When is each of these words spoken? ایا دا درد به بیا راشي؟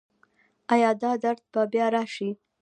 ایا 0.73 0.91
دا 1.01 1.11
درد 1.23 1.41
به 1.51 1.61
بیا 1.71 1.87
راشي؟ 1.93 2.29